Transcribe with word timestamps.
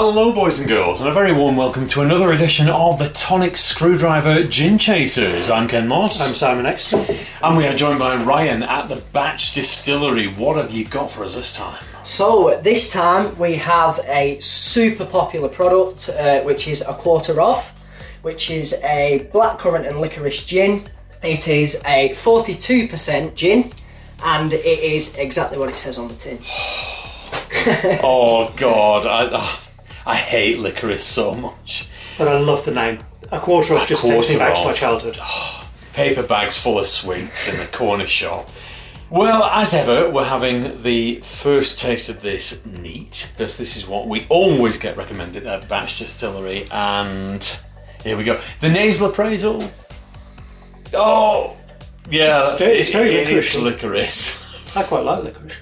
Hello, 0.00 0.32
boys 0.32 0.60
and 0.60 0.68
girls, 0.68 1.00
and 1.00 1.10
a 1.10 1.12
very 1.12 1.32
warm 1.32 1.56
welcome 1.56 1.84
to 1.88 2.02
another 2.02 2.30
edition 2.30 2.68
of 2.68 3.00
the 3.00 3.08
Tonic 3.08 3.56
Screwdriver 3.56 4.44
Gin 4.44 4.78
Chasers. 4.78 5.50
I'm 5.50 5.66
Ken 5.66 5.88
Moss. 5.88 6.20
I'm 6.20 6.34
Simon 6.34 6.66
Exton. 6.66 7.04
and 7.42 7.56
we 7.56 7.66
are 7.66 7.74
joined 7.74 7.98
by 7.98 8.14
Ryan 8.14 8.62
at 8.62 8.88
the 8.88 9.02
Batch 9.12 9.54
Distillery. 9.54 10.28
What 10.28 10.56
have 10.56 10.70
you 10.70 10.84
got 10.84 11.10
for 11.10 11.24
us 11.24 11.34
this 11.34 11.52
time? 11.52 11.84
So 12.04 12.60
this 12.62 12.92
time 12.92 13.36
we 13.40 13.54
have 13.54 13.98
a 14.04 14.38
super 14.38 15.04
popular 15.04 15.48
product, 15.48 16.10
uh, 16.10 16.42
which 16.42 16.68
is 16.68 16.80
a 16.82 16.94
quarter 16.94 17.40
of, 17.40 17.68
which 18.22 18.52
is 18.52 18.80
a 18.84 19.28
blackcurrant 19.34 19.88
and 19.88 20.00
licorice 20.00 20.44
gin. 20.44 20.88
It 21.24 21.48
is 21.48 21.82
a 21.84 22.10
42% 22.10 23.34
gin, 23.34 23.72
and 24.22 24.52
it 24.52 24.64
is 24.64 25.16
exactly 25.16 25.58
what 25.58 25.68
it 25.68 25.76
says 25.76 25.98
on 25.98 26.06
the 26.06 26.14
tin. 26.14 26.38
Oh, 28.04 28.52
God, 28.56 29.04
I, 29.04 29.28
ah, 29.32 29.67
I 30.06 30.16
hate 30.16 30.58
licorice 30.58 31.04
so 31.04 31.34
much. 31.34 31.88
But 32.16 32.28
I 32.28 32.38
love 32.38 32.64
the 32.64 32.72
name. 32.74 33.00
A 33.30 33.38
quarter 33.38 33.74
of 33.76 33.86
just 33.86 34.04
takes 34.06 34.30
me 34.30 34.38
back 34.38 34.54
to 34.56 34.64
my 34.64 34.72
childhood. 34.72 35.18
Paper 35.92 36.22
bags 36.22 36.56
full 36.56 36.78
of 36.78 36.86
sweets 36.86 37.48
in 37.48 37.58
the 37.58 37.66
corner 37.66 38.06
shop. 38.06 38.48
Well, 39.10 39.44
as 39.44 39.72
ever, 39.74 40.10
we're 40.10 40.24
having 40.26 40.82
the 40.82 41.16
first 41.22 41.78
taste 41.78 42.08
of 42.10 42.20
this 42.20 42.64
neat, 42.66 43.32
because 43.36 43.56
this 43.56 43.76
is 43.76 43.86
what 43.88 44.06
we 44.06 44.26
always 44.28 44.76
get 44.76 44.96
recommended 44.98 45.46
at 45.46 45.66
Batch 45.68 45.96
Distillery, 45.98 46.66
and 46.70 47.60
here 48.04 48.16
we 48.18 48.24
go. 48.24 48.38
The 48.60 48.68
nasal 48.68 49.08
appraisal. 49.08 49.70
Oh, 50.94 51.56
yeah, 52.10 52.42
that's 52.42 52.62
very- 52.62 52.78
it's 52.78 52.90
very 52.90 53.14
It 53.14 53.28
is 53.30 53.46
licoricey. 53.46 53.62
licorice. 53.62 54.44
I 54.76 54.82
quite 54.82 55.04
like 55.04 55.24
licorice. 55.24 55.54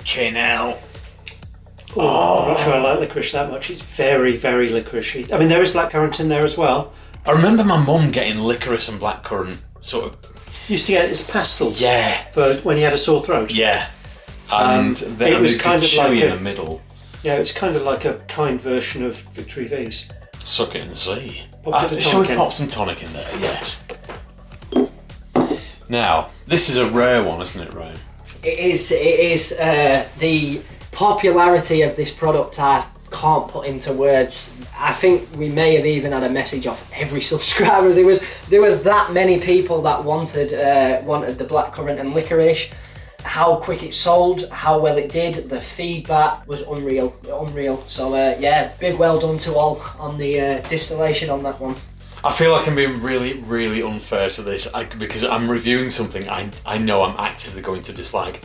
Okay, 0.00 0.30
now. 0.30 0.76
Oh, 1.96 2.42
I'm 2.42 2.48
not 2.48 2.60
sure 2.60 2.72
I 2.74 2.78
like 2.80 3.00
licorice 3.00 3.32
that 3.32 3.50
much. 3.50 3.70
It's 3.70 3.82
very, 3.82 4.36
very 4.36 4.68
licoricey. 4.70 5.32
I 5.32 5.38
mean, 5.38 5.48
there 5.48 5.62
is 5.62 5.72
blackcurrant 5.72 6.20
in 6.20 6.28
there 6.28 6.44
as 6.44 6.56
well. 6.56 6.92
I 7.26 7.32
remember 7.32 7.64
my 7.64 7.82
mum 7.82 8.10
getting 8.12 8.38
licorice 8.40 8.88
and 8.88 9.00
blackcurrant 9.00 9.58
sort 9.80 10.04
of. 10.06 10.16
Used 10.68 10.86
to 10.86 10.92
get 10.92 11.06
it 11.06 11.10
as 11.10 11.28
pastels. 11.28 11.82
Yeah. 11.82 12.24
For 12.30 12.54
when 12.58 12.76
he 12.76 12.82
had 12.84 12.92
a 12.92 12.96
sore 12.96 13.22
throat. 13.24 13.52
Yeah. 13.52 13.88
And 14.52 14.96
Um, 15.02 15.16
then 15.16 15.32
it 15.32 15.40
was 15.40 15.56
kind 15.60 15.82
of 15.82 15.92
like 15.94 16.12
in 16.20 16.32
a- 16.32 16.36
the 16.36 16.40
middle. 16.40 16.80
Yeah, 17.22 17.34
it's 17.34 17.52
kind 17.52 17.74
of 17.76 17.82
like 17.82 18.04
a 18.04 18.14
kind 18.28 18.60
version 18.60 19.04
of 19.04 19.16
Victory 19.32 19.66
V's. 19.66 20.10
Suck 20.38 20.74
it 20.76 20.82
and 20.84 20.96
see. 20.96 21.42
Pop 21.64 21.74
a 21.74 21.76
Uh, 21.76 21.88
bit 21.88 21.92
of 21.98 22.02
shall 22.02 22.20
we 22.20 22.26
tonic 22.26 22.30
in. 22.30 22.36
pop 22.38 22.52
some 22.52 22.68
tonic 22.68 23.02
in 23.02 23.12
there? 23.12 23.28
Yes. 23.40 23.82
Now, 25.88 26.28
this 26.46 26.68
is 26.68 26.76
a 26.76 26.86
rare 26.88 27.22
one, 27.22 27.42
isn't 27.42 27.60
it, 27.60 27.74
Ryan? 27.74 27.98
It 28.42 28.58
is. 28.58 28.92
It 28.92 29.00
is 29.20 29.52
uh, 29.52 30.06
the 30.18 30.60
popularity 31.00 31.80
of 31.80 31.96
this 31.96 32.12
product. 32.12 32.60
I 32.60 32.86
can't 33.10 33.48
put 33.48 33.66
into 33.66 33.90
words. 33.94 34.60
I 34.76 34.92
think 34.92 35.26
we 35.34 35.48
may 35.48 35.74
have 35.76 35.86
even 35.86 36.12
had 36.12 36.22
a 36.24 36.28
message 36.28 36.66
off 36.66 36.92
every 36.94 37.22
subscriber. 37.32 37.90
There 37.94 38.04
was 38.04 38.20
there 38.50 38.60
was 38.60 38.82
that 38.82 39.10
many 39.10 39.40
people 39.40 39.80
that 39.82 40.04
wanted 40.04 40.52
uh, 40.52 41.00
wanted 41.02 41.38
the 41.38 41.46
blackcurrant 41.46 41.98
and 41.98 42.12
licorice. 42.12 42.70
How 43.22 43.56
quick 43.56 43.82
it 43.82 43.94
sold, 43.94 44.48
how 44.50 44.78
well 44.78 44.96
it 44.98 45.10
did, 45.10 45.48
the 45.48 45.60
feedback 45.60 46.46
was 46.46 46.66
unreal, 46.68 47.14
unreal. 47.32 47.82
So 47.86 48.14
uh, 48.14 48.36
yeah, 48.38 48.72
big 48.78 48.98
well 48.98 49.18
done 49.18 49.38
to 49.38 49.54
all 49.54 49.82
on 49.98 50.18
the 50.18 50.32
uh, 50.40 50.68
distillation 50.68 51.30
on 51.30 51.42
that 51.44 51.58
one. 51.60 51.76
I 52.22 52.30
feel 52.30 52.52
like 52.52 52.68
I'm 52.68 52.74
being 52.74 53.00
really, 53.00 53.32
really 53.56 53.80
unfair 53.82 54.28
to 54.28 54.42
this 54.42 54.62
I, 54.74 54.84
because 54.84 55.24
I'm 55.24 55.50
reviewing 55.50 55.88
something 55.88 56.28
I, 56.28 56.50
I 56.66 56.76
know 56.76 57.02
I'm 57.04 57.18
actively 57.18 57.62
going 57.62 57.80
to 57.88 57.92
dislike. 57.94 58.42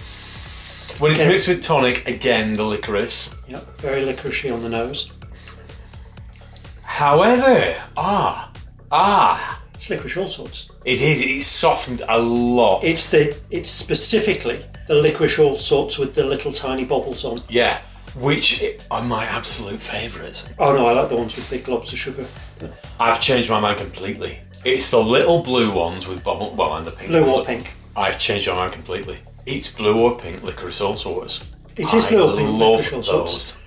When 0.99 1.11
it's 1.11 1.21
Okay. 1.21 1.29
mixed 1.29 1.47
with 1.47 1.61
tonic, 1.63 2.07
again, 2.07 2.55
the 2.55 2.63
licorice. 2.63 3.35
Yep, 3.47 3.79
very 3.81 4.01
licoricey 4.05 4.53
on 4.53 4.63
the 4.63 4.69
nose. 4.69 5.11
However, 6.83 7.75
ah, 7.97 8.51
ah, 8.91 9.61
It's 9.73 9.89
licorice 9.89 10.17
all 10.17 10.29
sorts. 10.29 10.69
it 10.85 11.01
is, 11.01 11.21
it's 11.21 11.47
softened 11.47 12.01
a 12.07 12.17
lot. 12.19 12.83
It's 12.83 13.09
the 13.09 13.35
it's 13.51 13.69
specifically 13.69 14.63
the 14.87 14.95
licorice 14.95 15.37
all 15.39 15.57
sorts 15.57 15.97
with 15.97 16.15
the 16.15 16.23
little 16.23 16.53
tiny 16.53 16.85
bobbles 16.85 17.25
on. 17.25 17.41
yeah, 17.49 17.79
which 18.15 18.63
are 18.89 19.03
my 19.03 19.25
absolute 19.25 19.81
favourites. 19.81 20.49
Oh 20.59 20.73
no, 20.73 20.85
I 20.85 20.93
like 20.93 21.09
the 21.09 21.17
ones 21.17 21.35
with 21.35 21.49
big 21.49 21.63
globs 21.65 21.91
of 21.91 21.99
sugar. 21.99 22.25
I've 22.99 23.19
changed 23.19 23.49
my 23.49 23.59
mind 23.59 23.77
completely. 23.79 24.39
It's 24.63 24.89
the 24.91 24.99
little 25.03 25.43
blue 25.43 25.71
ones 25.73 26.07
with 26.07 26.23
bubble, 26.23 26.53
well, 26.55 26.75
and 26.77 26.85
the 26.85 26.91
pink 26.91 27.09
Blue 27.09 27.25
ones. 27.25 27.37
or 27.39 27.45
pink. 27.45 27.73
I've 27.97 28.17
changed 28.17 28.47
my 28.47 28.55
mind 28.55 28.73
completely. 28.73 29.17
It's 29.45 29.71
blue 29.71 29.99
or 29.99 30.17
pink 30.17 30.43
licorice 30.43 30.81
all 30.81 30.95
sorts. 30.95 31.49
It 31.77 31.93
is 31.93 32.05
blue 32.05 32.31
or 32.31 32.35
pink 32.37 32.49
licorice 32.59 32.93
all 32.93 33.03
sorts. 33.03 33.61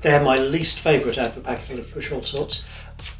They're 0.00 0.22
my 0.22 0.34
least 0.36 0.80
favourite 0.80 1.16
out 1.18 1.30
of 1.30 1.38
a 1.38 1.40
packet 1.40 1.78
of 1.78 1.86
licorice 1.86 2.12
all 2.12 2.22
sorts. 2.22 2.66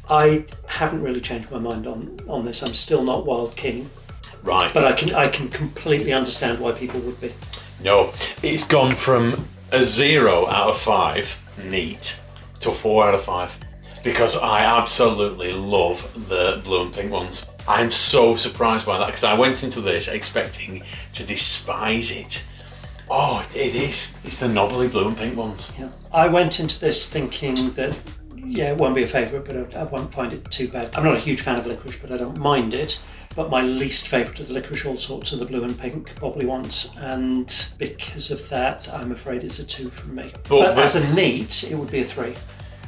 I 0.09 0.45
haven't 0.67 1.01
really 1.01 1.21
changed 1.21 1.49
my 1.49 1.59
mind 1.59 1.87
on, 1.87 2.19
on 2.29 2.45
this. 2.45 2.61
I'm 2.61 2.73
still 2.73 3.03
not 3.03 3.25
wild 3.25 3.55
keen, 3.55 3.89
Right. 4.43 4.73
but 4.73 4.83
I 4.83 4.93
can 4.93 5.13
I 5.15 5.27
can 5.29 5.49
completely 5.49 6.13
understand 6.13 6.59
why 6.59 6.71
people 6.73 6.99
would 7.01 7.19
be. 7.19 7.33
No, 7.83 8.13
it's 8.41 8.63
gone 8.65 8.91
from 8.95 9.47
a 9.71 9.81
zero 9.81 10.47
out 10.47 10.69
of 10.69 10.77
five, 10.77 11.41
neat, 11.65 12.19
to 12.59 12.69
a 12.69 12.73
four 12.73 13.07
out 13.07 13.15
of 13.15 13.23
five. 13.23 13.57
Because 14.03 14.37
I 14.37 14.65
absolutely 14.65 15.53
love 15.53 16.11
the 16.27 16.61
blue 16.63 16.83
and 16.83 16.93
pink 16.93 17.11
ones. 17.11 17.49
I'm 17.67 17.89
so 17.89 18.35
surprised 18.35 18.85
by 18.85 18.97
that 18.97 19.07
because 19.07 19.23
I 19.23 19.33
went 19.35 19.63
into 19.63 19.79
this 19.79 20.07
expecting 20.09 20.83
to 21.13 21.25
despise 21.25 22.11
it. 22.15 22.45
Oh, 23.09 23.45
it 23.55 23.75
is. 23.75 24.17
It's 24.25 24.39
the 24.39 24.49
knobbly 24.49 24.89
blue 24.89 25.07
and 25.07 25.17
pink 25.17 25.37
ones. 25.37 25.73
Yeah. 25.79 25.89
I 26.11 26.27
went 26.27 26.59
into 26.59 26.79
this 26.79 27.11
thinking 27.11 27.55
that 27.73 27.97
yeah, 28.35 28.71
it 28.71 28.77
won't 28.77 28.93
be 28.95 29.03
a 29.03 29.07
favourite, 29.07 29.45
but 29.45 29.75
I, 29.75 29.79
I 29.79 29.83
won't 29.83 30.13
find 30.13 30.33
it 30.33 30.51
too 30.51 30.67
bad. 30.67 30.93
I'm 30.95 31.05
not 31.05 31.15
a 31.15 31.19
huge 31.19 31.39
fan 31.41 31.57
of 31.57 31.65
licorice, 31.65 31.97
but 31.97 32.11
I 32.11 32.17
don't 32.17 32.37
mind 32.37 32.73
it. 32.73 33.01
But 33.35 33.49
my 33.49 33.61
least 33.61 34.09
favourite 34.09 34.39
of 34.41 34.47
the 34.47 34.53
licorice 34.53 34.85
all 34.85 34.97
sorts 34.97 35.31
are 35.33 35.37
the 35.37 35.45
blue 35.45 35.63
and 35.63 35.79
pink 35.79 36.13
bobbly 36.19 36.45
ones, 36.45 36.95
and 36.99 37.47
because 37.79 38.29
of 38.31 38.47
that, 38.49 38.87
I'm 38.93 39.11
afraid 39.11 39.43
it's 39.43 39.57
a 39.59 39.65
two 39.65 39.89
from 39.89 40.15
me. 40.15 40.31
But- 40.49 40.75
But, 40.75 40.77
as 40.77 40.95
a 40.97 41.15
neat, 41.15 41.63
it 41.71 41.75
would 41.75 41.89
be 41.89 42.01
a 42.01 42.03
three. 42.03 42.35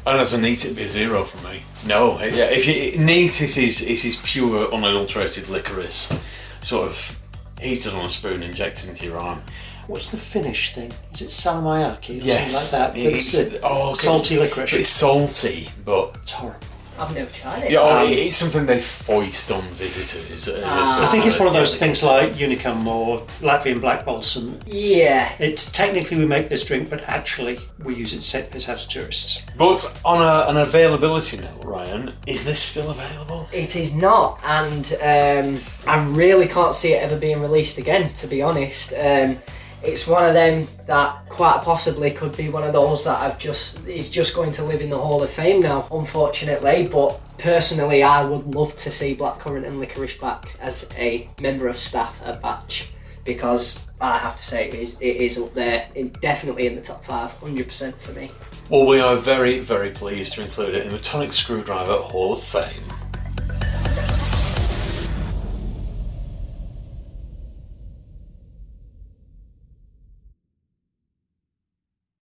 And 0.08 0.20
as 0.20 0.34
a 0.34 0.42
neat, 0.42 0.64
it'd 0.66 0.78
be 0.78 0.84
a 0.84 0.88
zero 0.88 1.24
for 1.24 1.46
me. 1.48 1.64
No, 1.86 2.20
yeah, 2.20 2.46
if 2.46 2.68
you 2.68 3.04
neat 3.04 3.42
is 3.42 3.56
his 3.56 3.82
is 3.82 4.22
pure 4.24 4.72
unadulterated 4.72 5.50
licorice, 5.50 6.14
sort 6.62 6.88
of 6.88 7.20
heated 7.60 7.94
on 7.94 8.06
a 8.06 8.10
spoon, 8.10 8.44
injected 8.44 8.90
into 8.90 9.06
your 9.06 9.18
arm. 9.18 9.42
What's 9.88 10.10
the 10.10 10.18
Finnish 10.18 10.74
thing? 10.74 10.92
Is 11.14 11.22
it 11.22 11.30
salamayaki 11.30 12.22
or 12.22 12.26
Yes, 12.26 12.70
something 12.70 13.04
like 13.04 13.04
that? 13.04 13.16
It's, 13.16 13.50
the 13.50 13.60
oh, 13.64 13.92
okay. 13.92 13.94
salty 13.96 14.38
licorice. 14.40 14.74
It's 14.74 14.90
salty, 14.90 15.70
but 15.84 16.16
It's 16.24 16.32
horrible. 16.34 16.68
I've 16.98 17.14
never 17.14 17.30
tried 17.32 17.64
it. 17.64 17.72
yeah, 17.72 17.80
oh, 17.82 18.06
Um, 18.06 18.12
it's 18.12 18.38
something 18.38 18.66
they 18.66 18.80
foist 18.80 19.52
on 19.52 19.64
visitors. 19.74 20.48
As 20.48 20.64
a 20.64 20.66
Ah. 20.66 20.86
sort 20.86 21.08
I 21.08 21.12
think 21.12 21.24
of 21.24 21.28
it's 21.28 21.40
one 21.40 21.48
of 21.48 21.54
those 21.54 21.78
delicacy. 21.78 22.04
things 22.04 22.04
like 22.04 22.34
Unicum 22.36 22.88
or 22.88 23.22
Latvian 23.42 23.82
Black 23.82 24.06
Balsam. 24.06 24.60
Yeah, 24.66 25.30
It's 25.40 25.70
technically 25.72 26.18
we 26.18 26.26
make 26.26 26.48
this 26.50 26.64
drink, 26.64 26.90
but 26.90 27.04
actually 27.08 27.60
we 27.84 27.96
use 27.96 28.14
it 28.14 28.22
to 28.22 28.32
take 28.32 28.52
this 28.52 28.70
out 28.70 28.78
to 28.78 28.88
tourists. 28.88 29.42
But 29.58 29.94
on 30.06 30.22
a, 30.22 30.50
an 30.50 30.58
availability 30.58 31.38
note, 31.38 31.64
Ryan, 31.64 32.14
is 32.28 32.44
this 32.46 32.60
still 32.60 32.90
available? 32.92 33.48
It 33.52 33.76
is 33.76 33.94
not, 33.94 34.40
and 34.46 34.86
um, 35.02 35.62
I 35.88 36.04
really 36.08 36.48
can't 36.48 36.74
see 36.76 36.94
it 36.94 37.04
ever 37.04 37.18
being 37.18 37.42
released 37.42 37.78
again. 37.78 38.14
To 38.14 38.28
be 38.28 38.42
honest, 38.42 38.94
um, 38.94 39.40
it's 39.86 40.08
one 40.08 40.26
of 40.26 40.34
them 40.34 40.68
that 40.88 41.30
quite 41.30 41.62
possibly 41.64 42.12
could 42.12 42.36
be 42.36 42.50
one 42.50 42.64
of 42.64 42.74
those 42.74 43.06
that 43.06 43.20
I've 43.22 43.38
just 43.38 43.86
is 43.88 44.10
just 44.10 44.36
going 44.36 44.52
to 44.54 44.64
live 44.64 44.82
in 44.82 44.90
the 44.90 44.98
Hall 44.98 45.22
of 45.22 45.30
Fame 45.30 45.62
now, 45.62 45.88
unfortunately. 45.92 46.88
But 46.92 47.20
personally, 47.38 48.04
I 48.04 48.24
would 48.24 48.46
love 48.46 48.76
to 48.78 48.92
see 48.92 49.16
blackcurrant 49.16 49.66
and 49.66 49.80
licorice 49.80 50.18
back 50.18 50.56
as 50.60 50.90
a 50.98 51.30
member 51.40 51.68
of 51.68 51.78
staff 51.78 52.22
at 52.24 52.42
Batch 52.42 52.90
because 53.24 53.90
I 54.00 54.18
have 54.20 54.38
to 54.38 54.46
say 54.46 54.68
it 54.68 54.74
is 54.76 55.00
it 55.02 55.18
is 55.18 55.38
up 55.38 55.54
there, 55.54 55.88
in, 55.96 56.10
definitely 56.22 56.68
in 56.68 56.76
the 56.76 56.82
top 56.82 57.04
five, 57.04 57.32
hundred 57.34 57.68
percent 57.68 57.96
for 57.96 58.12
me. 58.14 58.30
Well, 58.70 58.86
we 58.86 59.00
are 59.00 59.16
very, 59.16 59.60
very 59.60 59.92
pleased 59.92 60.34
to 60.34 60.42
include 60.42 60.74
it 60.74 60.86
in 60.86 60.92
the 60.92 60.98
Tonic 60.98 61.34
Screwdriver 61.34 61.98
Hall 61.98 62.34
of 62.34 62.42
Fame. 62.42 62.84